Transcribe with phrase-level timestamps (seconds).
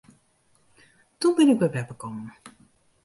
[1.19, 2.27] Doe bin ik by beppe kommen.